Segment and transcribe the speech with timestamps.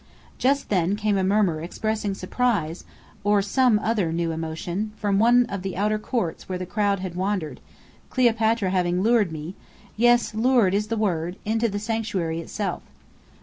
[0.39, 2.85] Just then came a murmur expressing surprise
[3.23, 7.59] or some other new emotion, from one of the outer courts where the crowd wandered,
[8.09, 9.53] Cleopatra having lured me
[9.95, 12.81] yes, "lured" is the word into the sanctuary itself.